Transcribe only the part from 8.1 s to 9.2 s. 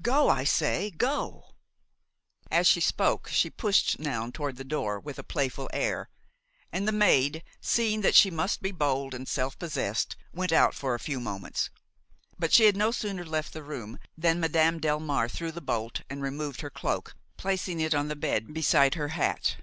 she must be bold